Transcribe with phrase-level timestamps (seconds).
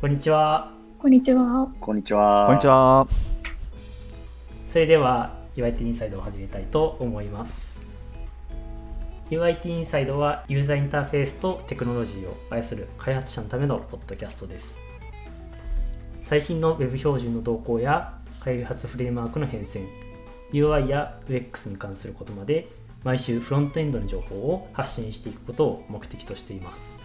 [0.00, 0.72] こんにちは。
[0.98, 1.68] こんにちは。
[1.78, 2.46] こんにちは。
[2.46, 3.06] こんにちは。
[4.66, 7.76] それでは UIT インサイドを始めたいと思います。
[9.28, 14.78] UIT インサイドはユーザーインターフェースとテクノロジーを愛する開発者のためのポッドキャストです。
[16.22, 19.86] 最新の Web 標準の動向や開発フレームワークの変遷、
[20.50, 22.68] UI や UX に関することまで
[23.04, 27.04] 毎週フロントエンドの情報を発信していくことを目的としています。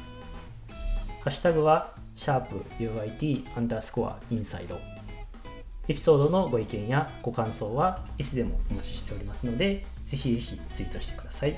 [1.25, 4.79] ハッシュタグは、シャープ UIT アンダースコアインサイド。
[5.87, 11.55] エピソードのご意見やご感想はいつでもお待ちしておりますので、ぜひぜひツイートしてください。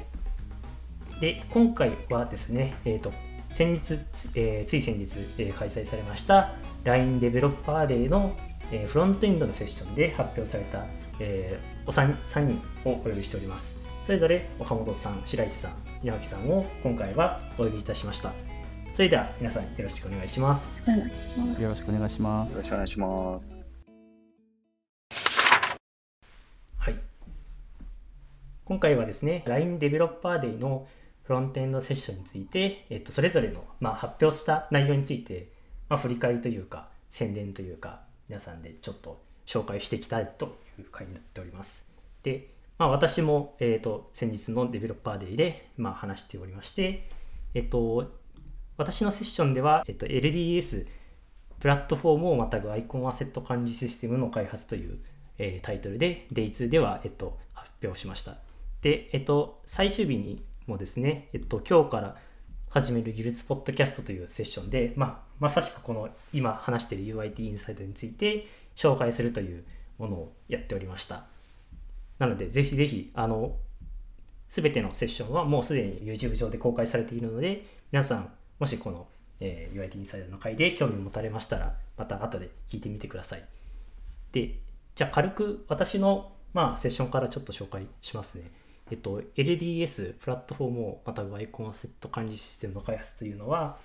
[1.21, 3.13] で、今回はですね、えっ、ー、と、
[3.49, 3.93] 先日、
[4.35, 8.35] えー、つい先日、えー、開催されました LINE デベロッパーデーの、
[8.71, 10.85] えー、フロントエンドのセッションで発表された、
[11.19, 13.77] えー、お 3, 3人をお呼びしております。
[14.05, 15.71] それぞれ岡本さん、白石さん、
[16.03, 18.46] 稲垣さんを今回はお呼びいたしました。
[18.97, 20.79] それでは皆さんよろしくお願いします。
[20.79, 21.61] よろしくお願いします。
[21.61, 22.51] よろしくお願いします。
[22.51, 23.59] よろしくお願いします。
[26.79, 26.95] はい。
[28.65, 30.87] 今回はですね、LINE デベロッパーデイの
[31.21, 35.51] フロントエンドセッションについて、えっと、それぞれの、まあ、発表した内容について、
[35.89, 41.85] まあ、振り返りというか、宣伝というか、皆さんでちょっと紹介していきたいという回になっております。
[42.23, 42.49] で、
[42.79, 47.07] まあ、私も、えーと、先日のデベロッパーデーで、まあ、話しておりまして、
[47.53, 48.25] えっ、ー、と、
[48.77, 50.85] 私のセッションでは、えっ、と、LDS
[51.59, 54.99] プラットフォームをまたぐアイコンアセット管理システムの開発という、
[55.39, 58.37] えー、タイトルで Day2 では、えっと、発表しました。
[58.81, 62.15] で、えっと、最終日にもですね、えっと、今日から
[62.69, 69.63] 始める技術ポッドキャストというセッションで、まあ、まさしくこの今話している UIT インサイドについて紹介するという
[69.97, 71.25] ものをやっておりました。
[72.19, 73.55] なので、ぜひぜひ、あの、
[74.49, 79.07] すべてのセッションはもうすでに YouTube 上で公開されているので、皆さん、もしこの、
[79.39, 83.43] えー、UIT インサイドの回で興味を持たれましたら、また後で聞いてみてください。
[84.31, 84.55] で、
[84.95, 88.51] じゃあ軽く私の、まあ、セッションからちょっと紹介しますね。
[88.89, 93.77] えっと、LDS、プラットフォームをまたはアイコンアセット管理システムの開発というのは、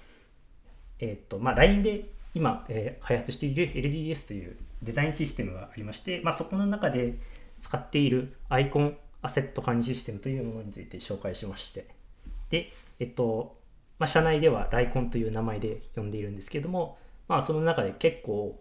[1.00, 2.04] えっと、まあ、LINE で
[2.34, 7.19] 今、えー、開発している LDS というデザインシステムがありまして、まあ、そこの中で、
[7.62, 11.86] 使っているアイコンアセット管理システムというものについて紹介しまして、
[12.50, 13.56] で、えっと、
[14.02, 16.98] まあ、社内ではライコンという名前で呼んでいるんですけども、
[17.28, 18.60] まあ、その中で結構、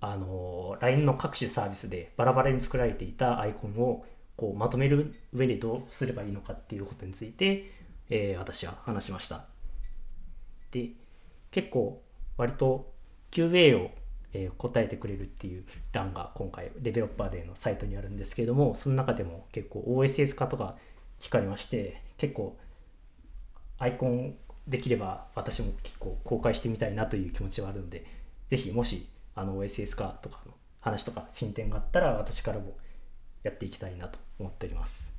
[0.00, 4.06] あの、LINE の各種サービスでバラバラに作られていたアイコンを
[4.36, 7.72] こうまとめる上でどうすればいいのかっていうことについて、
[8.10, 9.46] えー、私は話しました。
[10.70, 10.90] で、
[11.50, 12.00] 結構
[12.36, 12.92] 割と
[13.32, 13.90] QA を
[14.34, 20.76] え答えてくれるっていう欄が今回デベロッパーデーのサイトにあるんですけれどもその中でも結構 OSS 化とか
[21.18, 22.56] 光りまして結構
[23.78, 24.36] アイコン
[24.66, 28.04] できれば私も結構公開してみたいなという気持ちはあるので
[28.50, 32.76] ぜひもしあの OSS 化とかの話とか進展があったら私からも
[33.42, 35.12] やっていきたいなと思っております。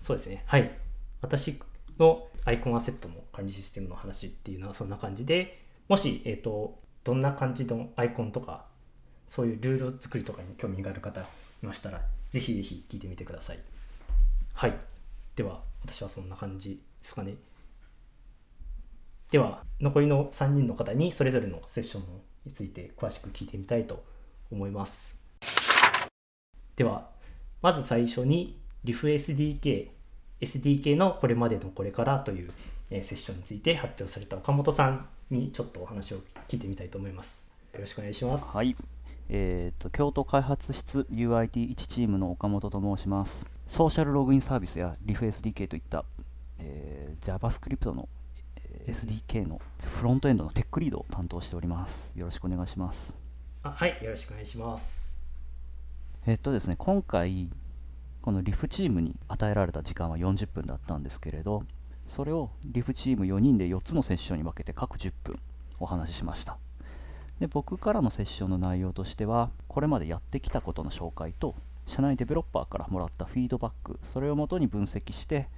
[0.00, 0.42] そうですね。
[0.46, 0.70] はい。
[1.20, 1.58] 私
[1.98, 8.66] のアイコンアセットの管理システムの話っていうのはそんな感じでもし、えっ、ー、とどんな感じのアイコンとか
[9.26, 11.24] そういうルール作りとかに興味がある方い
[11.62, 13.58] ましたらぜひぜひ聞いてみてください。
[14.54, 14.74] はい。
[15.34, 17.34] では私はそんな感じですかね。
[19.30, 22.02] では残りの3人の方にそれぞれのセッション
[22.44, 24.04] について詳しく聞いてみたいと
[24.50, 25.16] 思います
[26.76, 27.08] では
[27.62, 29.88] まず最初に RIFSDK
[30.40, 32.52] SDK のこれまでのこれからという
[32.90, 37.42] セッションについて発表された岡本さんにちょっとお話を聞いてみたいと思います。
[37.72, 38.44] よろしくお願いします。
[38.44, 38.76] はい。
[39.28, 43.44] えーと、京都開発室 UIT1 チームの岡本と申します。
[43.66, 46.04] ソーシャルログインサービスや RIFSDK といった、
[46.60, 48.08] えー、JavaScript の
[48.86, 52.12] SDK のフロントエンドのテックリードを担当しております。
[52.16, 53.14] よろしくお願いします。
[53.62, 55.16] あはい、よろしくお願いします。
[56.26, 57.50] えっとですね、今回、
[58.22, 61.62] この RIF チームに与えられた時間は40分だったんですけれど、
[62.06, 65.38] それをリフチーム4人で4つのセッションに分けて各10分
[65.78, 66.56] お話ししました
[67.40, 71.54] で僕からのセッションの内容としてはこれまでやってきたことの紹介と
[71.86, 75.48] 社内デベロッパーからもらったフィードバックそれをもとに分析して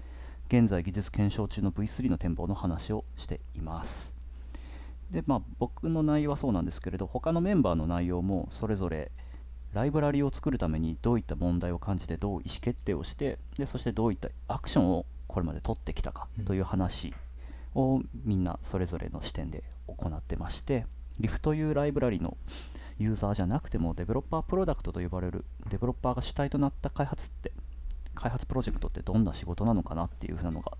[0.48, 4.14] 現在技術検証中の V3 の展望の話をしています。
[5.10, 9.10] でまあ僕の内容はそうなんですけれど他のメンバーの内容もそれぞれ
[9.72, 17.12] ライブラリを作るためにどういった問題を感じてどう意思決定をしてでそしてどういったアクションをこれまで取ってきたかという話
[17.74, 20.86] をみんなそれぞれの視点で行ってまして
[21.20, 22.36] RIF というライブラリの
[22.98, 27.52] ユーザーじゃなくてもデベロッパープロダクトと呼ばれるデベロッパーが主体となった開発って
[28.18, 30.72] 開発プロジェクトってどんな仕事なのかなっていうふうなのが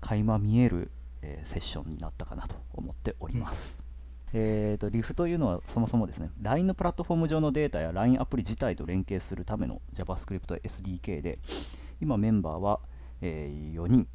[0.00, 0.92] 垣間見える、
[1.22, 3.78] えー、セッションになったかなと思っております。
[3.80, 3.84] あ
[4.36, 11.38] えーと、リフというのはそもそもですね LINE のプラットフォーム上のデータや LINE アプリ自体と連携するための JavaScript SDK で
[12.00, 12.80] 今メンバーは、
[13.20, 14.08] えー、4人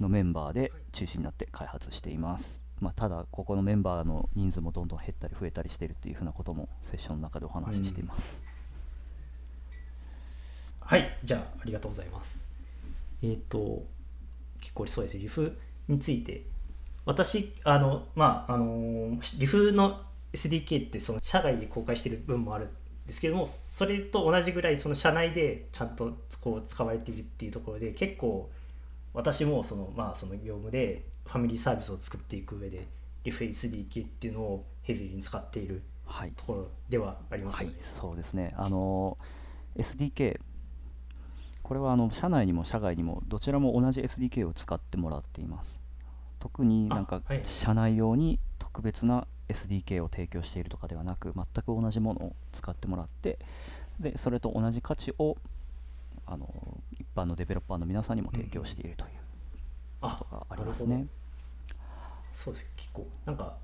[0.00, 8.49] のメンバーで中心になって開発しています、まあ、ただここのメンバーの人数もどんどん減ったり増えたりしているっていうふうなこともセッションの中でお話ししています、うん、
[10.90, 12.44] はいじゃあありがとうございます。
[13.22, 13.84] えっ、ー、と
[14.60, 15.18] 結構そうです。
[15.18, 15.56] リフ
[15.86, 16.42] について。
[17.04, 20.00] 私あのまああのリフの
[20.32, 22.68] SDK ってその社外で公開してる分もあるん
[23.06, 28.50] ですけどもそれと同じぐらいその社内でちゃんとこう使われているっていうところで結構
[29.14, 32.88] 私もそのまあその業務でファミリーサービスを作っていく上で
[33.22, 35.82] リフ SDK っていうのをヘビーに使っている
[36.34, 39.16] ところではあります、ねはい、はい、そうですねあの
[39.76, 40.40] SDK
[41.70, 45.80] これはあの社内にも社外にもどちらも同じ SDK を使ってもらっています。
[46.40, 53.38] 特になんか社内用に特別な SDK を提供しているとかではなく全く同じものを使ってもらって
[54.00, 55.36] でそれと同じ価値を
[56.26, 56.48] あの
[56.98, 59.10] 一般のデベロッパーの皆さんにも提供しているという
[60.00, 60.96] ことがありますね。
[60.96, 61.10] うん、
[62.32, 62.66] そうです。
[62.74, 63.54] 結構なんか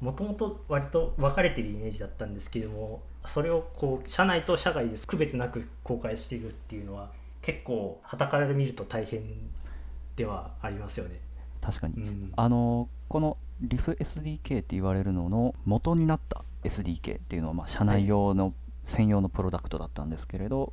[0.00, 7.12] もともと割と分かれてるイメージだったんですけどもそれをこう社内と社外で区別なく公開しているっていうのは
[7.46, 9.22] 結構はたから見ると大変
[10.16, 11.20] ではありますよね。
[11.60, 18.52] 確かに、うん、あのこの RIFSDK って言われるのの元になった SDK っていうのは、まあ、社内用の
[18.82, 20.72] 専用のプロダクトだったんですけれど、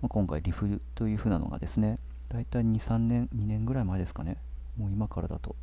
[0.00, 1.98] まあ、今回 RIF というふうなのがですね
[2.28, 4.36] 大体23年2年ぐらい前ですかね。
[4.78, 5.56] もう今からだと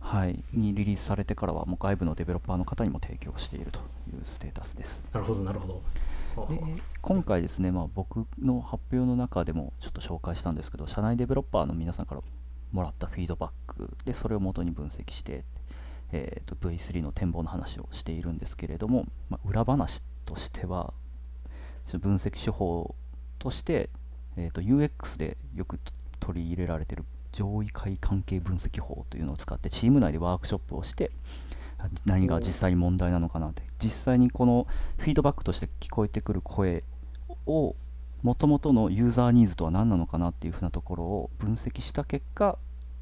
[0.00, 5.04] はいにリリースされてからはもう外部のデベロッパーの方にも提供しているというステータスです。
[5.12, 5.82] なるほどなるほど
[6.48, 6.60] で
[7.00, 12.22] 今回ですね、まあ、僕の発表の中でもちょっと紹介したんですけど社内デベロッパーの皆さんから
[12.72, 15.44] もらったフィードバックでそれを元に分析して、
[16.10, 20.94] えーと、V3 の展望の話をしているんですけれども、まあ、裏話としては
[22.00, 22.94] 分析手法
[23.38, 23.90] として、
[24.36, 25.78] えーと、UX でよく
[26.20, 31.10] 取り入れられている上位階関係分析法というのを使ってチーム内でワークショップをして
[32.06, 33.62] 何が実際に問題なのかなって。
[33.82, 34.66] 実際にこの
[34.98, 36.84] フィードバックとして聞こえてくる声
[37.46, 37.74] を
[38.22, 42.56] もともとのユーザーニーズとは何なのかなっていうふうなところを分析した結果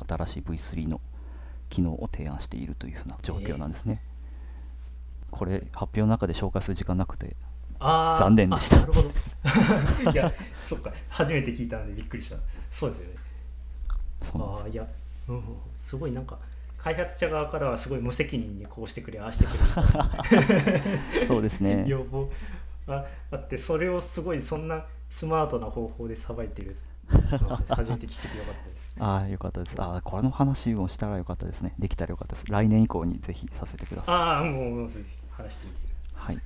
[0.09, 1.01] 新しい V3 の
[1.69, 4.03] 機能を提案しているというふうな状況なんですね、
[5.31, 7.37] えー、これ発表の中で紹介する時間なくて
[7.81, 8.77] 残念でした。
[8.77, 9.03] なるほ
[10.05, 10.13] ど。
[10.13, 10.33] いや
[10.67, 10.93] そっか。
[11.09, 12.37] 初めて聞いたのでびっくりした。
[12.71, 13.15] そうですよね。
[14.35, 14.87] ああいや、
[15.29, 15.43] うん、
[15.79, 16.39] すごいなんか
[16.83, 20.35] 開発者側からはすごい無責任にこうしてくれああしてく
[21.21, 22.31] れ そうですね要望
[22.87, 26.77] ああってそれをすごいそんなスマートな方法でさばいてる
[27.69, 28.97] 初めて聞けてよかったです。
[29.01, 29.75] ああ、よかったです。
[29.83, 31.75] ああ、これの話をしたらよかったですね。
[31.79, 32.47] できたらよかったです。
[32.49, 34.15] 来年以降にぜひさせてください。
[34.15, 35.79] ああ、もうぜひ話してみて。
[36.15, 36.39] はい。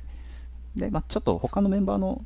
[0.74, 2.24] で、まあ、ちょっと他のメンバーの、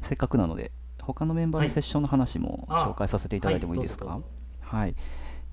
[0.00, 0.72] せっかくなので、
[1.02, 4.06] 他のメンバーのセッションの話も紹介させていただいてもいいですか？
[4.06, 4.22] はい、
[4.62, 4.94] はい、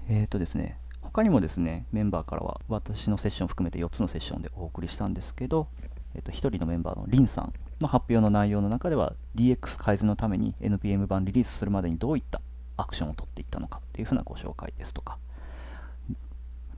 [0.07, 0.77] えっ、ー、とですね、
[1.13, 5.67] 他にもですね、メンバーからは私のセッションを含めて4つのセッションでお送りしたんですけど、
[6.13, 12.41] えっ、ー、と、1人のメンバーのリンさんの発表の内容の中では DX 改善のために NPM 版リリースするまでにどういった
[12.75, 15.17] アクションを取っていったのかっていうふうなご紹介ですとか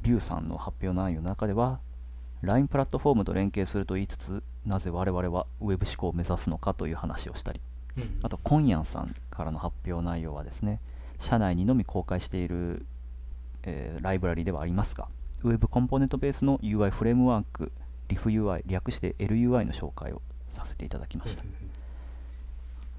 [0.01, 1.79] リュウさんの発表内容の中では
[2.41, 7.59] LINE プラットフォームと連携すると言いつつなぜ我々は Web 思考を目指すのかという話をしたり、
[7.97, 10.79] うん、あとコンヤンさんからの発表内容はですね
[11.19, 12.85] 社内にのみ公開している、
[13.69, 15.07] えー、ライブラリではありますが
[15.43, 17.71] Web コンポーネントベースの UI フレームワーク
[18.09, 21.43] RIFUI 略して LUI の紹介をさせていただきました。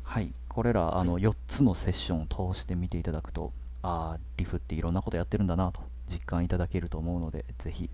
[0.05, 7.91] はい、これらあの4つのセッションを通して見ていただくと、ああ、リフっていろんなことやってるんだなと実感いただけると思うので、ぜひ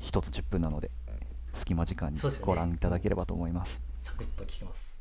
[0.00, 0.90] 1つ10分なので、
[1.52, 3.74] 隙間時間にご覧いただければと思います。
[3.74, 4.98] すね、サクッと聞きます。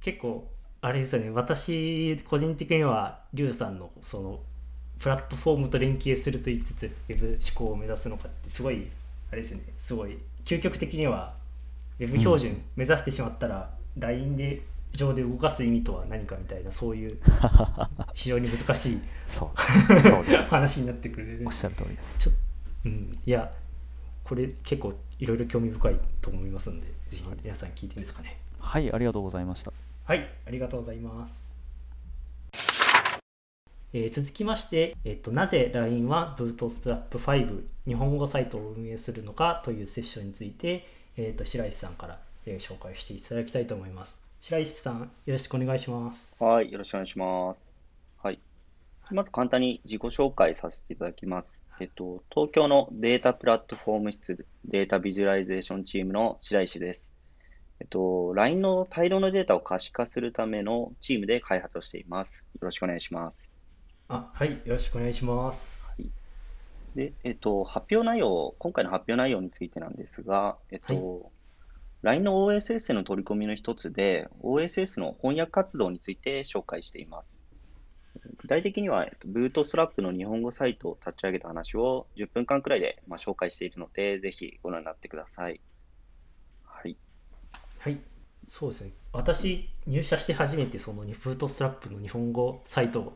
[0.00, 0.50] 結構、
[0.80, 4.40] あれですよね、私、個人的には、リュウさんのその
[4.98, 8.88] プラットフォームと連携すると言いつつ、ウェブ思考を目指すのかって、すごい、
[9.30, 11.34] あれですね、すごい、究極的には
[11.98, 14.62] Web 標準目指してしまったら、うん、LINE で
[14.94, 17.18] 上で動かす意味とは何かみたいなそういう
[18.14, 22.18] 非常に難しいそうそう 話になってくるおっしゃる通りです。
[22.18, 22.32] ちょ、
[22.86, 23.52] うん、いや
[24.24, 28.38] これ結構いろいろ興味深いと思いますのでぜひ皆さん聞いてみますかね。
[28.60, 29.72] はいありがとうございました
[30.04, 31.47] はいありがとうございます
[33.94, 44.20] えー、続きまして、えっと、なぜ LINE は Bootstrap5 日本語サイトを運営するのかというセッションについて、えーと、白石さんから、えー、紹介していただきたいと思います。
[44.42, 46.36] 白石さん、よろしくお願いします。
[46.38, 47.72] はい、よろしくお願いします。
[48.22, 48.38] はい。
[49.10, 51.64] まず簡単に自己紹介させていただきます。
[51.80, 57.10] えっと、東京のデータプラットフォーム室データビジュアライゼーションチームの白石です。
[57.80, 62.44] えっと、LINE の大量のデータを可視化するためのチームで開発をしています。
[62.54, 63.50] よろしくお願いします。
[64.10, 65.94] あ、はい、よろしくお願いします。
[66.94, 71.30] で、えっと、発表内容、今回の発表内容についてなんですが、えっと、
[72.00, 77.44] LINE の OSS の取り込みの一つで、OSS の翻訳活動について紹介しています。
[78.38, 85.60] 具体的には、えっと、ブートストラップの日本語サイトを立ち上げた話を10分間くらいで、まあ、紹介しているので、ぜひご覧になってください。
[86.64, 86.96] はい。
[87.78, 88.00] はい、
[88.48, 88.92] そうですね。
[89.12, 93.12] 私、入社して初めてそのブートストラップの日本語サイト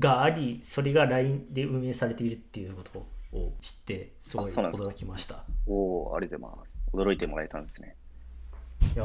[0.00, 5.44] があり、それが LINE で運営されているっていうことを知って、すごい驚きました。
[5.66, 6.80] おー、ありがとうございます。
[6.92, 7.94] 驚いてもらえたんですね。
[8.96, 9.04] いや、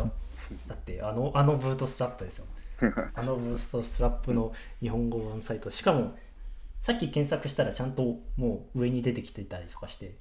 [0.68, 2.46] だってあの、あのブートストラップですよ。
[3.14, 6.18] あのブートストラップの日本語版サイト、しかも、
[6.80, 10.16] さっき検索したらちゃんともう上に出てきてたりとかして、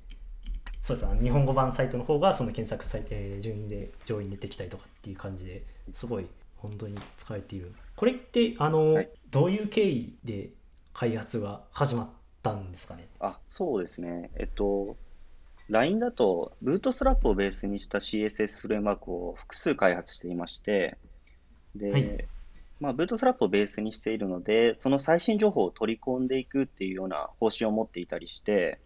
[0.80, 5.62] そうです日本語版サイトの方がその検索サイト、えー順位で上位に出てきたりとかっていう感じで
[5.92, 6.26] すごい
[6.56, 7.72] 本当に使えている。
[7.96, 10.50] これってあの、はいどういう経緯で
[10.94, 12.08] 開発が始まっ
[12.42, 13.08] たんですかね。
[13.20, 14.30] あ、そうですね。
[14.36, 14.96] えっと、
[15.68, 20.96] LINE だと、ブートストラップをベースにした CSS フレームワークを複数開発していまして、
[21.74, 22.28] で、はい
[22.80, 28.80] まあ、ブートストラップをベースにしているので、その最新情報を取り込んでいくっていうような方針を持っていたりして、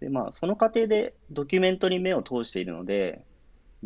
[0.00, 3.24] で、まあ、その過程でドキュメントに目を通しているので、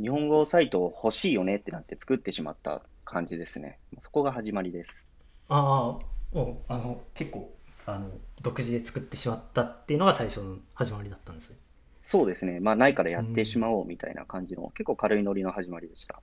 [0.00, 3.78] 日本語サイト欲しいよねってなって作ってしまった感じですね。
[3.98, 5.06] そこが始まりです。
[5.48, 7.54] ああ、もうあの結構
[7.86, 8.10] あの
[8.42, 11.56] 独自で作ってしまったっていうのが最初の始まりだったんですね。
[11.98, 12.60] そうですね。
[12.60, 16.20] まあ、ないからやってしまおうみたいな感じの、結構軽いノリの始まりでした。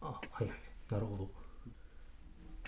[0.00, 0.50] あはいはい
[0.90, 1.30] なるほど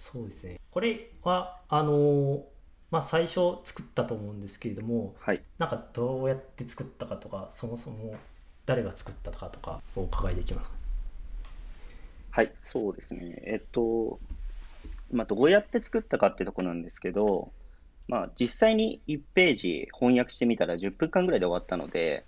[0.01, 2.45] そうですねこれはあの
[2.91, 5.43] まあ最初作ったと思うんですけれどもはい。
[5.59, 8.15] なんかどうやって作ったかとかそもそも
[8.65, 10.75] 誰が作ったかとかお伺いできますか？
[12.31, 13.43] はい、そうですね。
[13.47, 14.19] えっと、
[15.11, 17.53] まあ、どうやって作ったかってとこなんですけど、
[18.09, 22.25] まあ、実際に1ページ翻訳してみたら10分間ぐらいで終わったので、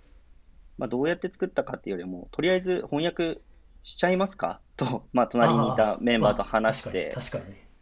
[0.77, 3.39] まあ、どうやって作ったかっていうよりも、とりあえず翻訳
[3.83, 4.59] しちゃいますか？
[4.77, 7.11] と、まあ、隣にいたメンバーと話して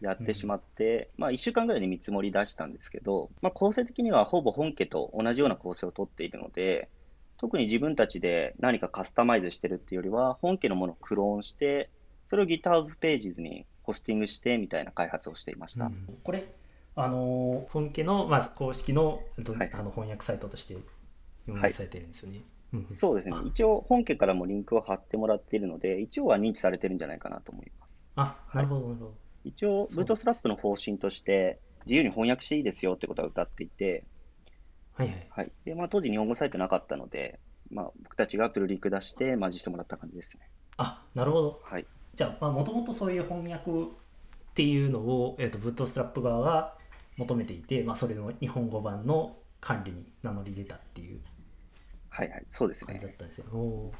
[0.01, 6.89] やってしまって、まあ、1週間ぐらいで見積もり出したんですけど、まあ、構成的にはほぼ本家と同じような構成をとっているので、
[7.38, 11.89] 特に自分たちで何かカスタマイズしてるっていうよりは、本家のものをクローンして、
[12.27, 15.86] それを GitHub ページズにホスティングしてみたいな開発をしていました。
[15.86, 16.53] うんこれ
[17.00, 20.75] あの本家の、まあ、公式の,、えっとはいあの翻訳サイトとして
[21.48, 23.44] 運営されてるんですよね、うんうんそうですねあ。
[23.46, 28.01] 一応本家からもリンクを貼ってもらっているので、一応は認知されてるんじゃないかなと思います。
[28.17, 29.13] あなるほどなるほど
[29.46, 34.03] 一応、ブートストラップの方針として、自由に翻訳していいですよってことは歌っていて、
[34.94, 35.51] はいはいはい。
[35.63, 37.39] で、まあ、当時日本語サイトなかったので、
[37.72, 40.50] まあ、僕たちがプルリク出して、マジしてもらった感じですね。
[40.75, 41.86] あなるほどはい。
[42.18, 43.74] じゃあもともとそういう翻訳っ
[44.56, 46.74] ていうのを、えー、とブートストラップ側が
[47.16, 51.20] 求めていて、まあ、それの日本語版の管理に名乗り出たっていう
[52.10, 52.46] はいはい。
[52.50, 53.12] そうですね感じだ。
[53.12, 53.46] ったんですよ。
[53.54, 53.92] お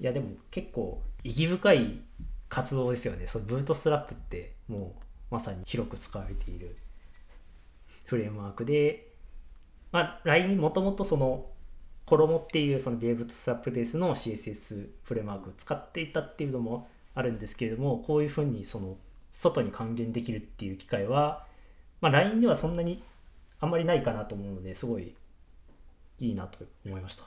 [0.00, 2.00] ーいやでも結構意義深い
[2.48, 3.28] 活動ですよね。
[3.28, 4.96] そのブートストラップっても
[5.30, 6.76] うまさに広く使われている
[8.06, 9.12] フレームワークで、
[9.92, 11.46] まあ、LINE もともとその
[12.06, 18.96] 衣っていうそのビエブートストラップベースの CSS フレームワークを使っていたっていうのもあるんですけれどもこういうふうにその
[19.30, 21.46] 外に還元できるっていう機会は、
[22.00, 23.02] まあ、LINE ではそんなに
[23.60, 25.14] あんまりないかなと思うのですごい
[26.18, 27.24] いいなと思いました。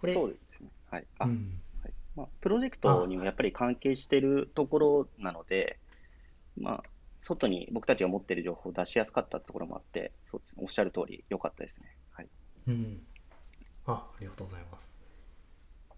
[0.00, 0.68] これそうですね。
[0.90, 1.06] はい。
[1.18, 5.78] あ、うんはいまあ、プロジェクトにもやっぱり関係してるところなので、
[6.58, 6.84] まあ、
[7.18, 10.62] 外に僕たちが持っている情報を出しやすかったところもあって、そうですね。
[10.62, 11.96] おっしゃる通り良かったですね。
[12.12, 12.28] はい。
[12.68, 13.00] うん。
[13.86, 14.98] あ、ありがとうございます。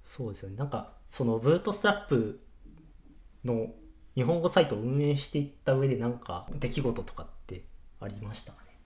[0.02, 0.56] そうですよね。
[0.56, 2.40] なんか、そのブートストラップ
[3.46, 3.68] の
[4.14, 7.62] 日本語サイトを運営していった上で、なんか出来事とかって
[8.00, 8.78] ありましたかね？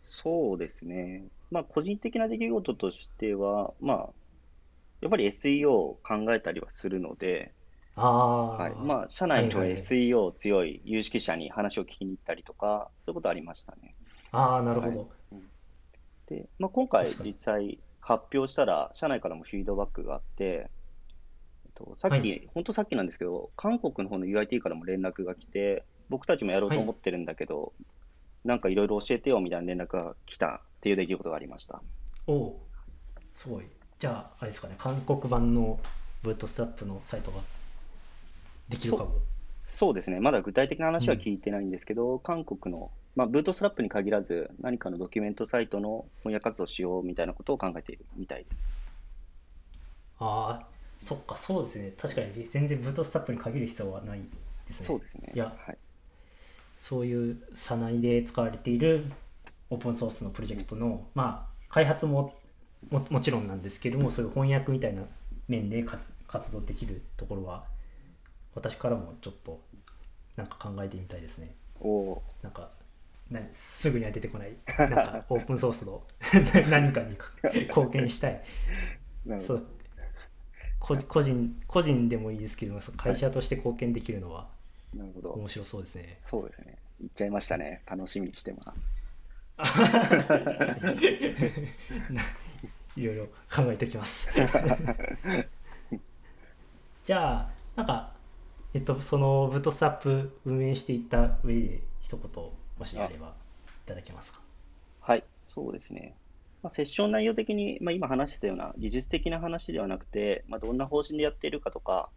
[0.00, 1.24] そうですね。
[1.50, 4.14] まあ、個人的な出来事としては、まあ、
[5.00, 7.52] やっぱり SEO を考えたりはするので、
[7.96, 8.74] ああ、はい。
[8.76, 13.94] まあ、社内のはいはい SEO 強い有識者に話を聞きに行ったりとか、そういうことありましたね。
[14.32, 15.10] ああ、なるほど。
[16.26, 20.70] で、まあ、今回実際発表したら、社内からもフィードバックがあって、
[21.74, 27.72] と、さっき、はい本当さっきなんですけど、韓国の方の UIT からも連絡が来て、僕たちもやろうと思ってるんだけど、
[28.44, 31.82] なんかいろいろ教えてよみたいな連絡が来たっていう出来事がありました。
[32.26, 32.66] おお、
[33.34, 33.64] すごい。
[33.98, 35.78] じゃあ、あれですかね、韓国版の
[36.22, 37.40] ブートストラップのサイトが
[38.68, 39.18] できるかも。
[39.62, 48.64] そうですね、まだ具体的な話は聞いてないんですけど、韓国のまあ、ブートストラップに限らず、何かのドキュメントサイトの翻訳活動をしようみたいなことを考えているみたいです。
[50.18, 50.73] ああ
[51.04, 51.92] そっかそうですね。
[51.98, 54.20] 確かに全然ブートストラップに限る必要はない
[54.66, 54.86] ですね。
[54.86, 55.32] そうですね。
[55.34, 55.76] いやはい、
[56.78, 59.04] そういう社内で使われている
[59.68, 62.34] オープンソースのプロジェクトの、まあ、開発も
[62.90, 65.02] ももちろんなんですけどもそういう翻訳みたいな
[65.46, 67.64] 面で活活動できるところは
[68.54, 69.60] 私からもちょっと
[70.36, 71.54] なんか考えてみたいですね。
[71.80, 72.70] おおなんか
[73.30, 74.54] なすぐには出てこない。
[74.78, 76.02] なんかオープンソースの
[76.70, 77.16] 何かに
[77.52, 78.42] 貢献したい。
[79.26, 79.58] ー、 なるほど。
[79.58, 79.66] そう
[80.84, 84.46] 個個人個人でもいいですけど会社として貢献できるのは
[84.94, 85.30] なるほど。
[85.30, 86.14] 面白そうですね。
[86.18, 86.76] そうですね。
[87.00, 87.82] 言っちゃいましたね。
[87.86, 88.94] 楽しみにしてます。
[92.96, 94.28] いろいろ考えておきます。
[97.04, 98.12] じゃあ、なんか、
[98.74, 102.30] えっと、そのブートストラップ運営していった上で、一言、
[102.78, 103.30] もしあればい
[103.86, 104.40] ただけますか？
[105.00, 106.14] はい、そうですね。
[106.64, 112.08] まあ、セッション内容的に、まあ、今話してたような技術的な話ではなくて、まあ、どんな方針でやっているかとか、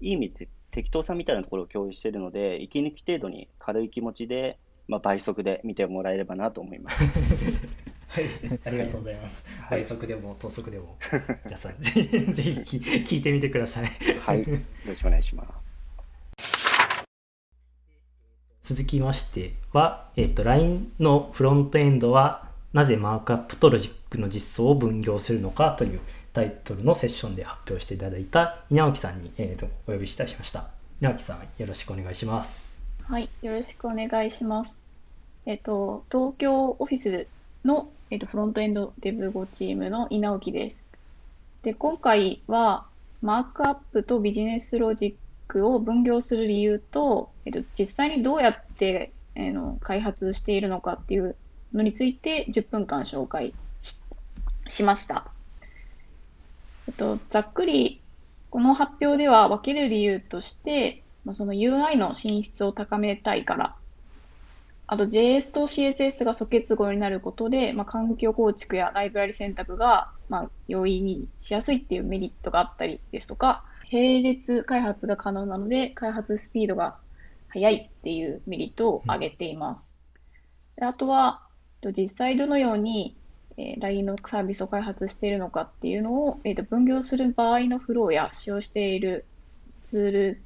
[0.00, 7.04] いい意味で適当さみたいなところを共有しているので、息抜き程度に軽い気持ちで、まあ、倍速で見てもらえればなと思います。
[8.08, 8.24] はい、
[8.64, 9.46] ありがとうございます。
[9.46, 10.98] はい倍速でも等速でも、
[11.44, 13.86] 皆さん、ぜひぜひ聞聞いてみてください。
[14.20, 15.72] はい、よろしくお願いします。
[18.64, 26.00] 続きましては、えっと、LINE のフロントエンドはなぜマークアップとロジックの実装を分業するのかという
[26.32, 30.68] タイトルのセッションで発表していただいた稲垣さんに、えーとお呼びしたしました。
[31.00, 32.76] 稲垣さん、よろしくお願いします。
[33.04, 34.80] はい、よろしくお願いします。
[35.44, 37.26] えっと、東京オフィス
[37.64, 40.86] の、えっと、フロントエンドデブ5チームの稲置です。
[41.62, 42.86] で、今回は、
[43.20, 45.14] マークアップとビジネスロジッ
[45.48, 51.36] クを分業する理由と、えっと、実際にどうやって、えーの開発しているのかっていう
[51.74, 54.02] のについて10分間紹介し
[54.68, 55.26] しました。
[56.88, 58.00] えっと、ざっくり、
[58.50, 63.76] この発表では分ける理由として、まあ、その UI の品質を高めたいから、
[64.86, 76.96] あと JS と CSS が素結合になることで、まあ、環境構築やライブラリ選択が、まあ、容易にしやすいっていうメリットがあったりですとか、並列開発が可能なので、開発スピードが
[77.48, 79.96] 速いっていうメリットを挙げています。
[80.76, 81.46] であとは、
[81.82, 83.14] と実際どのように、
[83.58, 89.26] えー LINE のサービスを開発しているのかっていうのを、えっと分業する場合のフローや使用している
[89.84, 90.42] ツール、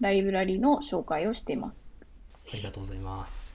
[0.00, 1.92] ライブラリの紹介をしています。
[2.52, 3.52] ありがとうございます。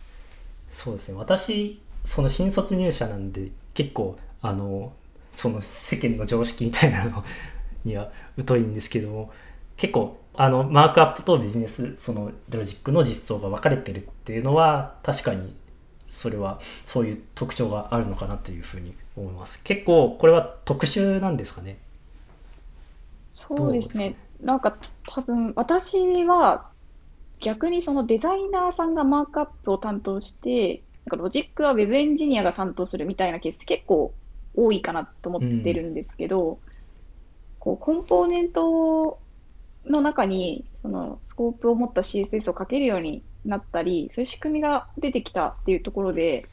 [0.71, 4.91] そうですね、私、その新卒入社なんで、結構、あの、
[5.31, 7.23] その世間の常識みたいなの
[7.85, 8.11] には
[8.45, 9.31] 疎いんですけども、
[9.77, 15.55] 結構、あの、マークアップとビジネス、そのロジックの実装が分かれてるっていうのは、確かに、
[16.13, 19.61] それは、そういう特徴があるのかなというふうに思います。
[19.63, 21.77] 結構、これは特殊なんですかね？
[23.29, 24.45] そうですねどうです。
[24.45, 26.69] なんか多分私は
[27.39, 34.13] 逆にそのデザイナーさんがマークアップを担当して、なんかロジックはウェブエンジニアが担当するみたいなケースって結構
[34.55, 36.59] 多いかなと思ってるんですけど、
[37.59, 39.19] こうコンポーネント
[39.85, 46.45] の中にそのスコープを持った CSS を書けるようになったり、そういう仕組みが出てきたっていうところで、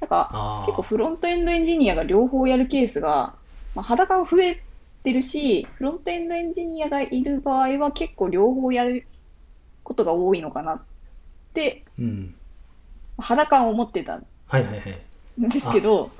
[0.00, 3.34] なんかあ結構フロントエンドエンジニアが両方やるケースが、
[3.74, 4.62] まあ、裸が増え
[5.04, 9.06] てるし、フロントエンドエンジニアがいる場合は結構両方やる
[9.84, 10.82] ことが多いのかなっ
[11.54, 12.34] て、うん。
[13.18, 14.26] 肌感を持ってたん。
[15.38, 16.10] ですけど、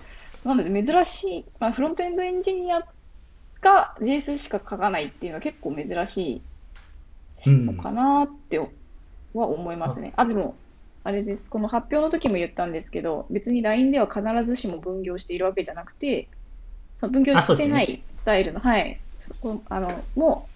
[0.44, 2.86] なので珍しい、まあ、フロントエンドエンジニア
[3.60, 6.42] が JS しか書かないっていうのは結構珍し
[7.46, 8.58] うんいのかなって
[9.34, 10.12] は思いますね。
[10.16, 10.54] あ、でも、
[11.04, 11.50] あれです。
[11.50, 16.28] この発表の時も言ったんですけど、別に LINE では必ずしも分業しているわけじゃなくて、
[16.96, 20.48] その分業あそうですねしてないスタイルの、はい、そこあの、も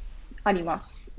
[0.44, 1.10] あります。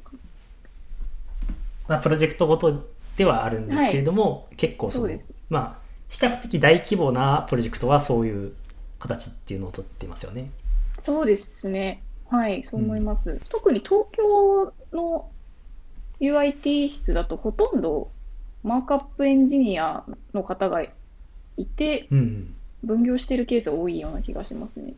[1.88, 2.86] まあ、プロジェクトごと
[3.18, 5.34] ではあるんですけれども、結構そのそうです。
[5.50, 8.54] まあ比較的大規模なプロジェクトはそういう
[9.00, 10.50] 形っていうのをとっていますよね。
[11.00, 12.02] そうですね。
[12.30, 13.40] はい、そう思います。
[13.50, 15.30] 特に東京の
[16.20, 18.12] UIT 室だとほとんど
[18.64, 20.04] マークアップエンジニア
[20.34, 20.90] の方がい
[21.66, 24.94] て、うんうん、分業してるケースが多いような気がしますね。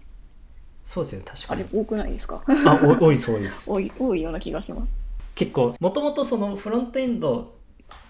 [0.85, 2.43] そうですね確かに。、あれ多くないですか？
[2.47, 3.69] あお多いそうです。
[3.71, 4.93] 多い、多いような気がします。
[5.35, 7.53] 結構もともとそのフロントエンド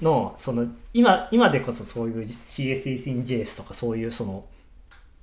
[0.01, 4.45] のその今今でこそそういう CSS in JS とかそういうその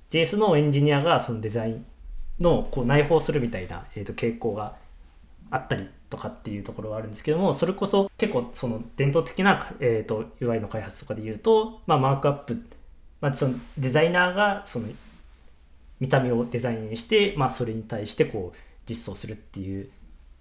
[0.09, 1.85] JS のエンジニアがそのデザイン
[2.39, 4.75] のこう内包するみたいな、えー、と傾向が
[5.51, 12.61] あったりとかっていうところはあるんですけどもそれこそ結構その伝統的な、えーと、UI の開発とかで言うと、まあ、マークアップ、
[13.21, 14.87] まあ、そのデザイナーがその
[15.99, 18.57] 見た目をデザインして、まあ、それに対してこう
[18.87, 19.89] 実装するっていう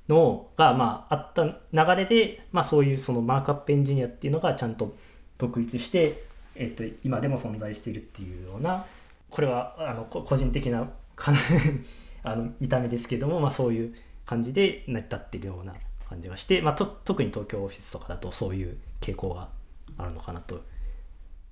[0.09, 4.95] のが、まあ、あった流れで、まあ、そういうそのマークアップエンジニアっていうのがちゃんと
[5.39, 6.23] 独立して、
[6.55, 8.87] えーと、と今でも存在しているっていうような
[9.31, 10.89] これはあの個人的な
[12.23, 13.95] あの見た目ですけども、まあ、そういう
[14.27, 15.75] 感じで成り立っているような
[16.09, 19.49] 感じがして、まあ、と特に東京オフィスとかだとそういう傾向が
[19.97, 20.63] あるのかなと。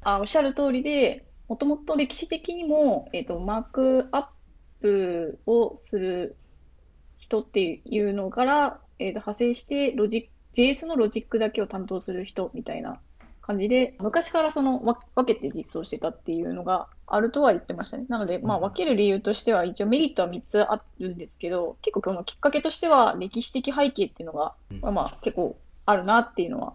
[0.02, 4.26] あおっしゃる通りでもともと歴史的にも、えーと、マークアッ
[4.80, 6.36] プをする
[7.18, 13.00] 人っていうのから、えーと、派生してロジ JS のロジックだけを担当する人みたいな
[13.44, 18.06] 感じで、昔からその分けて実装してたっていうのがあるとは言ってましたね。
[18.08, 26.72] なので、まあ、分ける理由としては、一応メリットは3つあるんですけど、結構このきっかけとしては、歴史的背景っていうのが、まあ、まあ結構あるなっていうのは、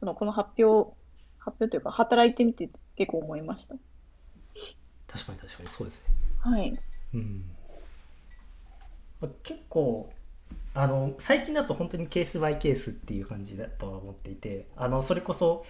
[0.00, 0.90] そのこの発表、
[1.38, 3.76] 発表というか、働いてみて結構思いました。
[5.06, 6.14] 確かに確かにそうですね。
[6.40, 6.78] はい。
[7.12, 7.44] うん、
[9.42, 10.10] 結構
[10.76, 15.64] あの最近だと本当にケースバイケースっていう感じだとは思っていてあのそれこそ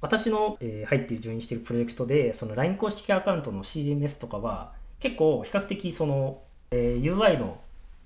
[0.00, 7.58] 私の、えー、入ってジョインしているプロジェクトでその LINE 公式アカウントの CMS とかは結構比較的その、えー、UI の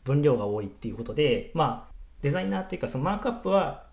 [0.04, 3.84] 分量が多いっていうことでまあデザイナーっていうかそのマークアップは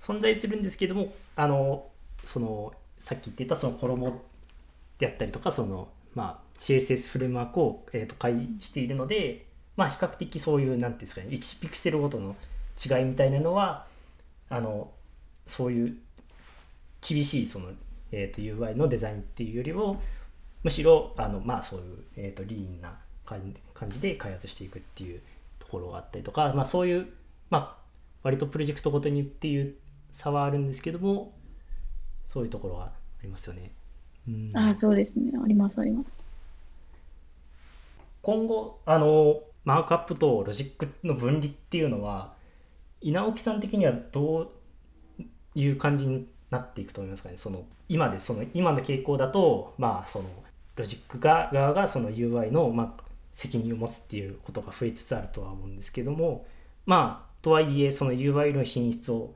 [0.00, 1.86] 存在するんですけどもあの
[2.24, 4.22] そのさっき言ってたその衣
[4.98, 12.36] であったりとかその、まあ、CSS フレームワークを、えーと、と介しているので、まあ、比較的そういう何ていうんですかね1ピクセルごとの
[12.84, 13.86] 違いみたいなのは
[14.48, 14.90] あの
[15.46, 15.96] そういう
[17.00, 17.70] 厳しいその、
[18.12, 20.02] えー、と UI のデザインっていうよりも
[20.62, 23.54] むしろあのまあそういう、えー、とリーンな感
[23.90, 25.20] じで開発していくっていう
[25.58, 27.08] ところがあったりとか、まあ、そういう、
[27.50, 27.82] まあ、
[28.22, 29.74] 割とプロジェクトごとにっていう
[30.10, 31.32] 差はあるんですけども
[32.26, 32.90] そういうところはあ
[33.22, 33.72] りますよね。
[34.28, 36.24] うん、あそうですねありますあります。
[38.22, 42.34] 今後あのマークアップとロジックの分離っていうのは
[43.00, 44.52] 稲置さん的にはど
[45.18, 45.22] う
[45.54, 50.26] いう感じになっていくと思いますかねその今でその今の傾向だとまあその
[50.76, 56.46] ロジックが側がその UI の、まあ、責任を持つっていうことが増えつつあるとは思うんですけども
[56.84, 59.34] まあとはいえその UI の品質を、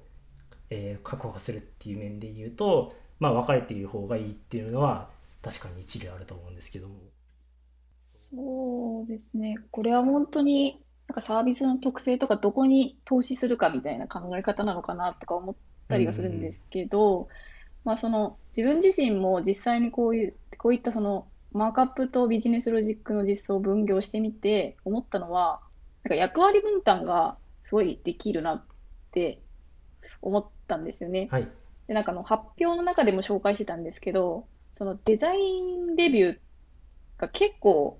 [0.68, 5.08] えー、確保するっていう面で言うとまあ分かれている方がいいっていうのは
[5.42, 6.94] 確かに一理あると思うんですけども。
[8.04, 9.56] そうですね。
[9.70, 15.54] これは本当になんかサービスの特性とかどこに投資するかみたいな考え方なのかなとか思っ
[15.90, 17.28] たりはするんですけど、
[17.84, 25.60] まあ、その自分自身も実際にこういうこういったそのマークアップとビジネスロジックの実装を分業してみて思ったのは
[26.04, 28.64] なんか役割分担がすごいできるなっ
[29.10, 29.40] て
[30.22, 31.28] 思ったんですよね。
[31.30, 31.48] はい、
[31.88, 36.38] でなんかの発表の中でも紹介してたんですけどそのデザインレビュー
[37.18, 37.98] が結構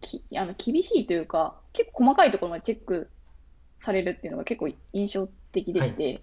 [0.00, 3.10] きあの厳しいというか結構細かいところまでチェック
[3.78, 6.14] されるっていうのが結構印象的でして、はい。
[6.14, 6.22] と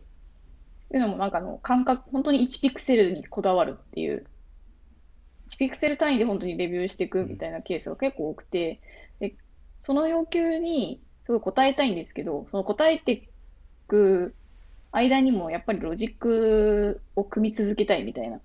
[0.93, 4.25] いうのもなんかあの感覚、本当に1ピクセルにこだわるっていう、
[5.49, 8.79] 1ピクセル単位で本当にレビューしていくみたいなケースが結構多くて、
[9.19, 9.35] で
[9.79, 13.27] その要求にすごい答えたいんですけど、その答えてい
[13.87, 14.33] く
[14.91, 18.39] 間にもやっぱりロジックを組み続けたいみたいな。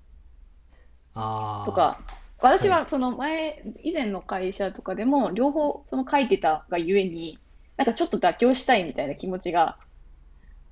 [1.65, 2.01] とか、
[2.41, 7.39] 私はその前、以前の会社とかでも両方その書いてたがゆえに、
[7.77, 9.79] なんかちょっと妥協したいみたいな気持ちが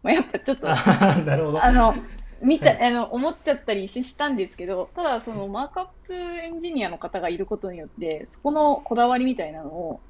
[0.02, 1.64] まあ、やっぱちょっと、なるほど。
[1.64, 1.94] あの、
[2.42, 10.00] 見た、あの、思っちゃったりしたんですけど、ただ、そのマークアップエンジニアの方がいることによって、そこのこだわりみたいなのを、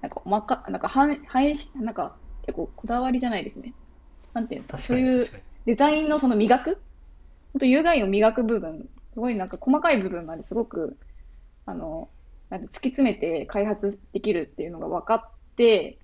[0.00, 3.74] なんか、まか、なんか反、反映し、なんか、結構こだわりじゃないですね。
[4.32, 5.24] なんていうんですか、そういう
[5.66, 6.82] デザインのその磨く、
[7.52, 10.98] 本当 UI を磨く部分、すごいなんか細かい部分まですごく、
[11.66, 12.08] あの、
[12.50, 15.98] なんて突き詰めて開発できるっていうのが分かって、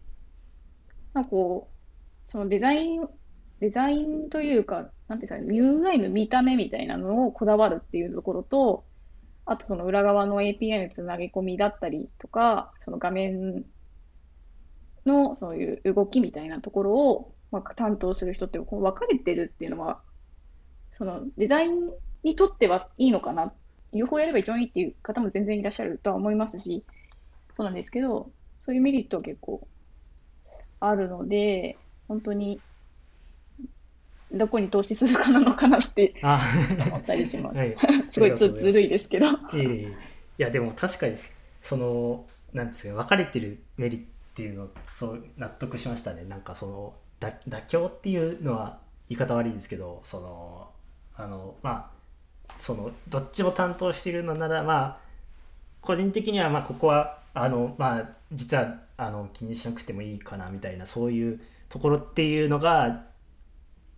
[1.14, 3.08] なんかこう、そのデザイン
[3.60, 8.84] デザインというか、なんていうんですか、UI の見た目みたいなのをこだわるっていうところと、
[9.46, 13.64] あとその裏側の API のつなげ込みだったりとか、その画面
[15.06, 20.00] のそういう動きみたいなところを、まあ、担当する人ってこう分かれてるっていうのは、
[20.92, 21.90] そのデザイン
[22.22, 23.52] にとってはいいのかな、
[23.92, 26.84] 両方やれば一番いいっていう方も全然いらっしゃるとは思いますし、
[27.54, 29.66] そうなんですけど、そういうメリットは結構
[30.80, 32.60] あるので、本当に
[34.32, 37.56] どこに投資するかなのかなってちょっと思ったりします。
[37.56, 37.76] はい、
[38.10, 39.26] すごいずるいですけど。
[39.26, 39.62] い
[40.38, 41.16] いやでも確かに
[41.62, 46.24] そのなんですか分かれてるメリッっていうのをそう納得しましたね。
[46.24, 50.68] なんかそのだ妥協っていうのは言い方悪いですけどその
[51.16, 51.90] あのま
[52.48, 54.98] あそのどっちも担当しているのならまあ
[55.80, 63.07] 個人的にはまあここはあのまあ実はあの気にしなくてもいいかなみたいなそういうところっていうのが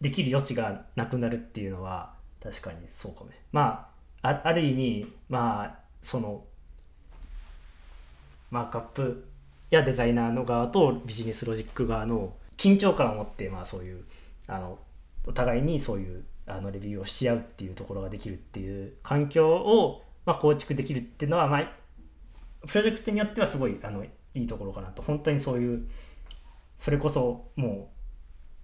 [0.00, 3.44] できる余地がなくなるっていうのは確かにそうかもしれない。
[3.52, 3.86] ま
[4.22, 6.44] あある意味まあその
[8.50, 9.24] マークアップ
[9.70, 14.04] やデザイナーの側とビジネスロジック側の緊張感を持ってまあそういう
[14.46, 14.78] あの
[15.26, 21.72] お互いにそういうあのレビューをし合うっていうところができるっていう環境をまあ構築できるっていうのはまあ
[22.66, 25.86] プロジェクトによってはすごいあのいいところかなと本当にそういう
[26.76, 27.99] それこそもう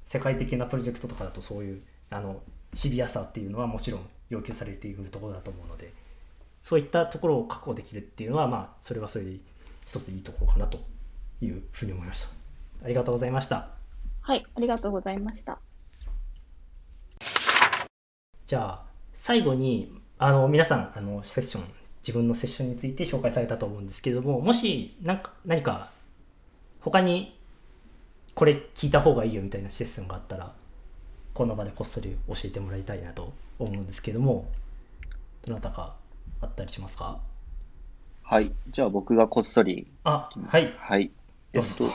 [0.07, 2.41] 世界的なプロジェクトとかだとそういうあの
[2.73, 5.93] シビアさっていうのはもちろん要求されているところだと思うので
[6.63, 9.37] そういったところを確保できるっていうのはまあそれはそれで
[9.85, 10.79] 一ついいところかなと
[11.43, 12.29] いうふうに思いました
[12.85, 13.77] ありがとうございました
[14.27, 15.61] はい、ありがとうございました。
[18.45, 18.83] じゃあ
[19.15, 21.65] 最後にあの皆さんあのセッション
[22.01, 25.91] 自分のセッションについて紹介されたと思うんですけれどももし何か何か
[26.81, 27.36] 他に
[28.37, 30.53] これ聞いた方がいいよみたいなセッションがあったら
[31.33, 34.47] この場でこっそり教えてもらいたいなと思うんですけども
[35.47, 35.95] どなたか
[36.43, 37.19] あったりしますか？
[38.23, 38.53] はい。
[38.71, 41.11] じゃあ僕がこっそり、あはいはい。
[41.55, 41.89] えっと、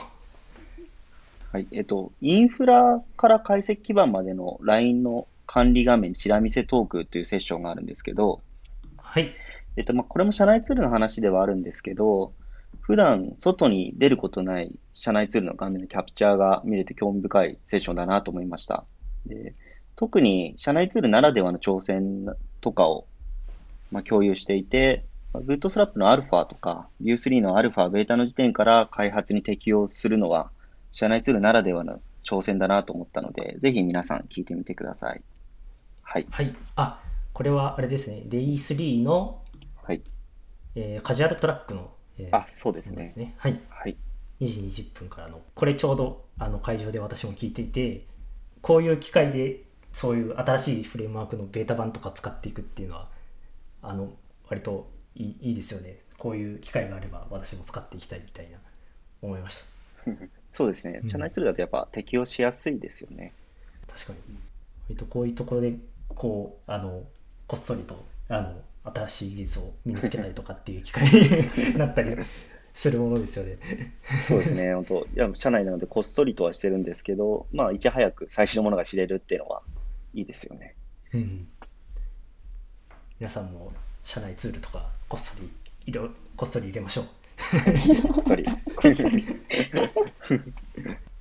[1.52, 1.66] はい。
[1.70, 8.40] えっと、インフラから解析基盤までの LINE の管理画面、チラ見せトークというセッションがあるんですけど、
[8.96, 9.32] はい
[9.76, 12.32] えっと、まあ、これも社内ツールの話ではあるんですけど、
[12.82, 18.84] 普段外に出ることない社内ツールの画面のキャプチャーが見れて興味深いセッションだなと思いました。
[19.26, 19.54] で
[19.96, 22.26] 特に社内ツールならではの挑戦
[22.60, 23.06] とかを、
[23.90, 30.50] まあ、共有していて、まあブートスラップのアルファとか Vue3 のアルファ、ベータの時点から開発に適用するのは
[30.90, 35.22] 社内ツールならではの挑戦だなと思ったので、ぜひ皆さん聞いてみてください。
[36.02, 36.26] はい。
[36.30, 37.00] はいあ
[37.32, 39.42] これはあれですね Day3 の、
[39.82, 40.02] はい。
[40.74, 43.16] えーカジュアルトラックの、えーあ、そうですねです。
[43.16, 43.96] ねはいはい。
[44.40, 48.06] 2時20分からのこれちょうどあの会場で私も聞いていて
[48.60, 53.08] こういう機会でそういう新しいフレームワークのベータ版とか使っていくっていうのは
[53.82, 54.12] あの
[54.48, 58.58] 割といいいいですよねこういう機会があれば私も使っていきたいみたいな
[59.20, 59.62] 思いまし
[60.04, 60.12] た
[60.50, 61.06] そうですねう。
[61.06, 63.32] ん社内ツールだとやっぱ適用しやすいですよね。
[63.88, 64.18] 確かに
[64.88, 65.76] 割とこういうところで
[66.08, 67.04] こうあの
[67.46, 72.16] こっそりとあの新しい技術を身につけたりとかっていう機会に なったり
[72.74, 73.58] するものですよね
[74.26, 74.74] そうですね。
[74.74, 79.62] 本当いや、社内なのでこっそりとはしてるんですけど、まあ、いち早く最新のものが知れるっていうのは
[80.14, 80.74] いいですよね。
[81.14, 81.48] うん
[83.20, 85.48] 皆さんも社内ツールとかこっそり
[85.86, 87.04] 入れこっそり入れましょう。
[88.12, 88.44] こっそり。
[88.44, 89.24] こっそり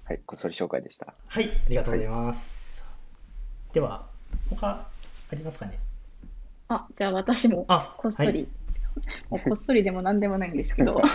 [0.05, 1.13] はい、こっそり紹介でした。
[1.27, 2.83] はい、ありがとうございます。
[3.71, 4.07] では、
[4.49, 4.87] 他
[5.31, 5.90] ありますかね？
[6.75, 8.47] あ、じゃあ私もあ、こっそり、はい。
[9.29, 11.01] もうこっそりでも何でもないんですけど。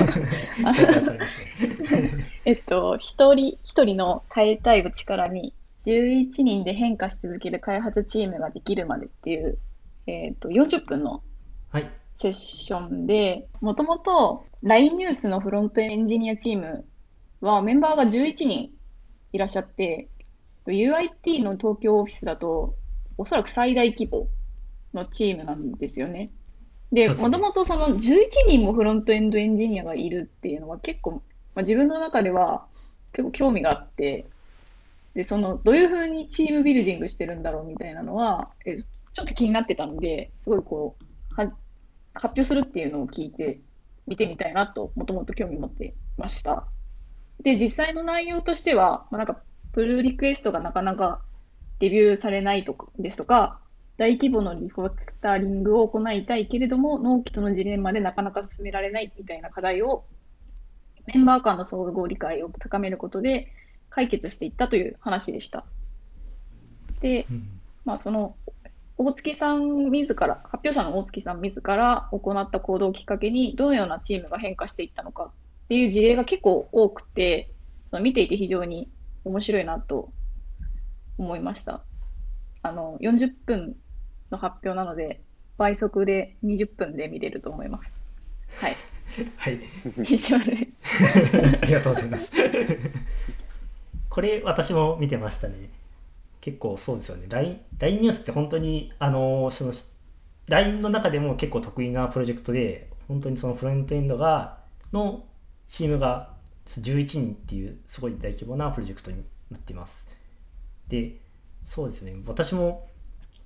[2.45, 9.59] えっと、一人一人の変えたいを力に、11人で変化し続ける開発チームができるまでっていう、
[10.07, 11.23] えっと、40分の
[11.71, 11.90] はい。
[12.19, 16.87] セッションで、もともと LINE ニュースのフロントエンジニアチーム
[17.40, 18.71] はメンバーが11人
[19.33, 20.09] いらっしゃって、
[20.66, 22.75] UIT の東京オフィスだと、
[23.19, 24.29] おそらく最大規模
[24.96, 26.30] のチームなんですよね。
[26.92, 28.00] で、もともとその11
[28.48, 31.22] 人もフロントエンドエンジニアがいるっていうのは結構、
[31.54, 32.66] まあ、自分の中では
[33.12, 34.26] 結構興味があって、
[35.14, 41.50] で、その、どういうふうにチームビルディングしてるんだろうみたいなのは、えちょっと気になってたので、すごいこう、は
[42.12, 43.59] 発表するっていうのを聞いて
[44.06, 46.66] 見てみたいなと、もともと興味持ってました。
[47.42, 49.40] で、実際の内容としては、まあ、なんか、
[49.72, 51.22] プルリクエストがなかなか
[51.80, 53.61] レビューされないとかですとか、
[53.96, 60.04] 大規模のリフォータリングを行いたいけれども、納期とのジレンマでなかなか進められないみたいな課題を、
[61.06, 63.52] メンバー間の相互理解を高めることで
[63.90, 65.64] 解決していったという話でした。
[67.00, 67.48] で、うん
[67.85, 68.37] まあ、その
[68.98, 77.52] 大月さん自ら、発表者の大月さん自ら行った行動をきっかけに、どのようなチームが変化していったのかっていう事例が結構多くて、
[77.87, 78.90] その見ていて非常に
[79.24, 80.12] 面白いなと
[81.18, 81.85] 思いました。
[82.62, 83.76] あの、40分
[84.37, 85.20] の発表なので、
[85.59, 87.94] 倍速で20分で見れると思います。
[88.57, 88.77] はい。
[89.37, 89.61] はい。
[90.03, 90.79] 以上です。
[91.62, 92.33] ありがとうございます。
[94.11, 95.70] これ、私も見てましたね。
[96.40, 97.27] 結構そうですよね。
[97.29, 97.61] LINE,
[98.03, 99.72] ニュースって本当に、あの、その、
[100.46, 104.59] LINE の中でも結構得意なプロジェクトで、本当にそのフロントエンドが、
[104.92, 105.25] の
[105.68, 106.31] チームが
[106.66, 110.09] 11人っていうすごい大規模なプロジェクトになっています
[110.88, 111.16] で
[111.62, 112.88] そうですね私も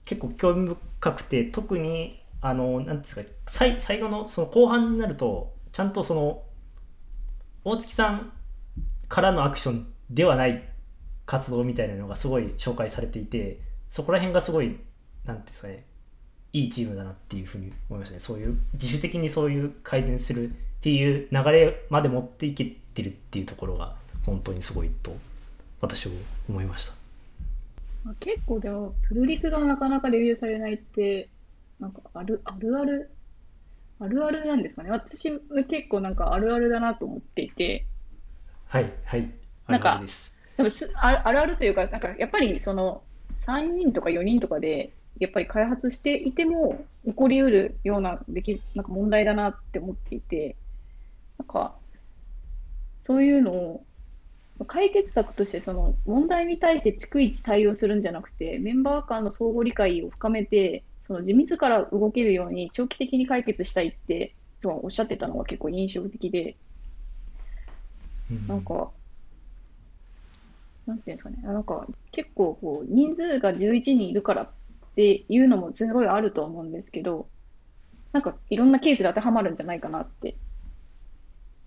[0.04, 0.68] 結構興味
[1.00, 6.42] 深くて特にあの何ですか最最後のその後半になるとちゃんとその
[7.64, 8.32] 大月さん
[9.08, 10.64] からのアクションではない
[11.26, 13.60] 活動みたいなのがすごい紹介されていて
[13.90, 14.78] そこら辺がすごい
[15.24, 15.84] 何ですかね
[16.52, 18.20] いいチームだなっていうふうに思いましたね。
[18.20, 25.16] そういう自主的にそういう改善するっていう流れまで持っていけてるっていうところが本当にすごいと
[25.80, 26.12] 私は
[26.48, 26.99] 思いました。
[28.18, 31.28] 結構でもプルリクがなかなかレビューされないって
[31.78, 33.10] なんかあるあるある？
[34.00, 34.90] あるあるなんですかね。
[34.90, 35.30] 私
[35.68, 37.86] 結構なんかあるあるだなと思っていて。
[38.66, 39.30] はいはい。
[39.68, 40.34] なんかあるあるです。
[40.56, 43.02] 多分すああるあるというかなんかやっぱりその
[43.38, 50.56] 3人とか4人とかでやっぱり開発していても起こりうるようなできなんか問題だなって思っていて。
[51.38, 51.74] なんか
[53.00, 53.84] そういうのを
[54.64, 66.56] 解決策としてその問題に対して逐一対応するんじゃなくてメンバー間の相互理解を深めてその自ら動けるように長期的に解決したいってそうおっしゃってたのが結構印象的で。
[68.30, 68.46] うん。
[68.46, 68.90] なんか
[70.86, 71.36] なんていうんですかね。
[71.42, 74.50] なんか結構こう人数が11人いるからっ
[74.94, 77.28] ていうのもすごいあると思うんですけど
[78.12, 80.36] なんかいろんなケースで当てはまるんじゃないかなって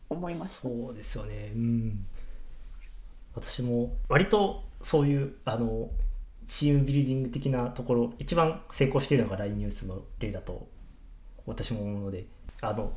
[0.09, 0.69] 思いました。
[0.69, 1.51] そうですよね。
[1.55, 2.05] うん
[3.35, 5.89] 私も割とそういうあの
[6.47, 10.67] チームビルディング的なところ一番成功しているのが LINE ニュースの例だと
[11.45, 12.25] 私も思うので
[12.61, 12.93] あの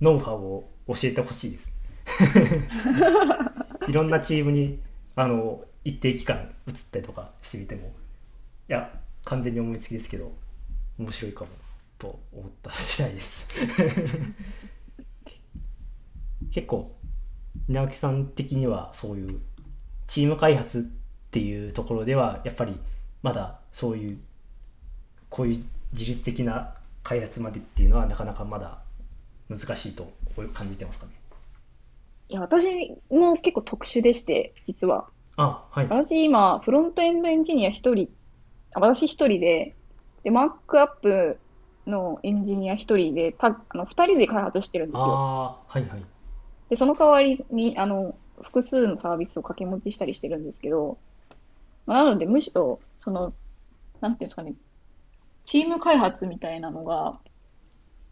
[0.00, 1.72] ノウハウを教えてほしいです。
[3.88, 4.80] いろんなチームに
[5.14, 7.92] あの一定期間移ったりとかしてみても
[8.68, 10.32] いや完全に思いつきですけど
[10.98, 11.50] 面白いかも
[11.98, 13.46] と思った次第です。
[16.50, 16.96] 結構
[17.68, 19.40] 稲垣さん的にはそういう
[20.10, 20.82] チーム開発っ
[21.30, 22.76] ていうところではやっぱり
[23.22, 24.18] まだそういう
[25.28, 28.78] こういう自律的な開発までっていうのはなかなかまだ
[29.48, 30.10] 難しいと
[30.52, 31.12] 感じてますかね？
[32.28, 32.66] いや私
[33.08, 35.06] も結構特殊でして実は。
[35.36, 35.84] あはい。
[35.86, 38.08] 私今フロントエンドエンジニア1人
[38.74, 39.76] あ私1人で
[40.24, 41.38] でマークアップ
[41.86, 45.06] のエンジニア1人でたあの2人で開発してるんですよ。
[45.06, 46.04] ああはいはい。
[46.68, 50.98] でその代わりにあの複数のサービスを掛け持ちしたりしてるんですけど、
[51.86, 53.32] まあなのでむしろその
[54.00, 54.54] なんていうんですかね
[55.44, 57.18] チーム開発みたいなのが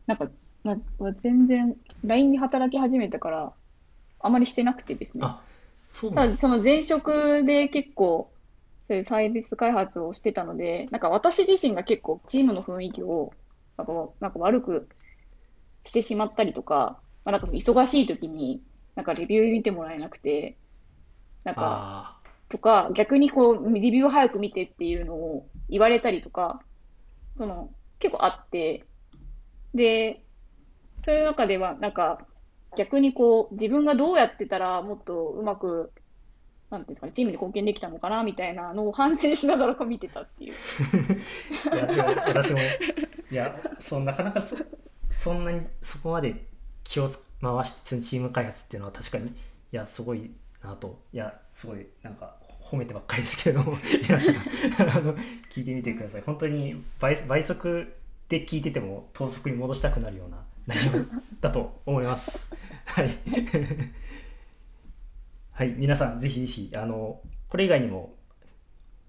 [0.07, 0.29] なんか、
[0.65, 3.53] まあ、全然 LINE に働き始めてから
[4.21, 5.25] あまりしてなくてですね。
[5.25, 5.41] あ
[5.91, 8.31] そうただその前職で結構
[8.89, 13.33] そういうサービス開発をしてたのでなんか私自身が結構チームの雰囲気を
[13.77, 14.89] なんかなんか悪く
[15.85, 18.61] してしまったりとか、まあ、なんか忙しい時に
[18.99, 20.57] なんかレビュー見てもらえなくて
[21.45, 26.61] なんかあとか逆にこうレビューを早く見てっていうのを言われたりとか
[27.37, 28.85] その結構あって
[29.73, 30.25] で
[31.01, 32.27] そういう中ではなんか
[32.77, 35.93] 逆にこう自分がどうやってたらもっとうまく
[36.69, 40.55] なんていうんですかねチームに貢献できたのかなみたいなのを反省しながら見てたっていう。
[40.55, 41.15] ー
[41.73, 42.59] いやでも私も
[43.31, 44.57] いやそうなかなかそ
[45.09, 46.49] そんなにそこまで
[46.89, 47.11] 気を
[47.43, 49.33] 回してチーム開発っていうのは確かにい
[49.73, 50.31] やすごい
[50.63, 50.99] なと。
[51.13, 53.77] いやすごいなんか褒めてばっかりですけれども。
[54.09, 54.39] 皆さんあ
[55.01, 55.15] の
[55.51, 56.23] 聞いてみてください。
[56.23, 57.95] 本当に倍倍速
[58.31, 60.93] で聞いてても等速に戻したくなるような内容
[61.43, 62.47] だと思います。
[62.87, 63.11] はい。
[65.53, 67.21] はい皆さんぜひぜひあの
[67.51, 68.15] これ以外にも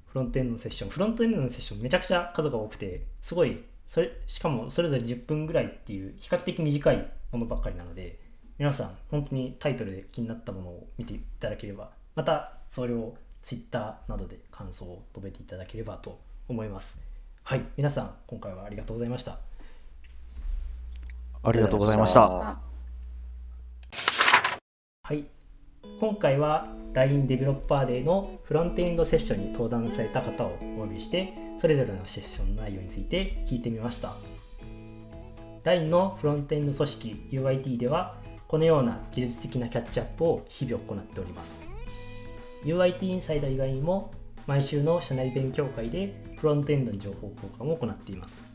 [0.08, 8.20] フロントエンドのセッションフロントエンドのセッションめちゃくちゃ数が多くてすごいそれしかもそれぞれ10分ぐらいっていう比較的短いものばっかりなので
[8.58, 17.00] 皆さん本当にタイトルで気になったものを見ていただければまたそれを Twitter などで感想を述べていただければと思います。
[17.44, 19.38] はい皆さん今回はありがとうございました。
[21.42, 22.60] ありがとうございましあた。
[25.04, 25.26] はい
[26.00, 34.14] 今回は LINE デベロッパーデーのフロントエンドセッションに登壇された方をお呼びしてそれぞれのセッションの内容について聞いてみました
[35.64, 38.16] LINE のフロントエンド組織 UIT では
[38.48, 41.68] このような技術的なキャッチアップを日々行っております。
[42.64, 44.12] UIT インサイダー以外にも
[44.48, 48.52] 毎週の社内勉強会でフロントエンドに情報交換を行っています。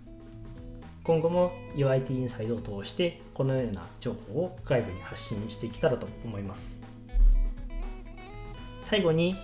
[1.04, 6.80] 今後も UIT インサイドを通してこのような情報を外部に発信していけたらと思います。
[8.84, 9.36] 最後に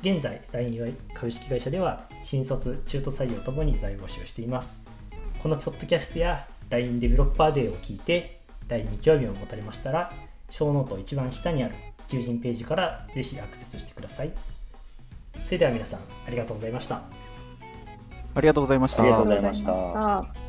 [0.00, 4.84] 現在 LINEUI 株式会社では新卒中途採用ともに大募集しています。
[5.42, 10.12] このポッドキャストや LINE デベロッパーデーを聞いて LINE に興味を持たれましたら
[10.50, 11.74] ショーノート一番下にある
[12.08, 14.32] 求人ページからぜひアクセスしてください。
[15.44, 17.02] それでは皆さんありがとうございました。
[18.34, 20.47] ありがとうございましたありがとうございありがとうございました。